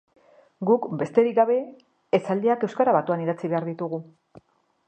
[0.69, 1.59] Guk, besterik gabe,
[2.19, 4.05] esaldiak euskara batuan idatzi behar ditugu.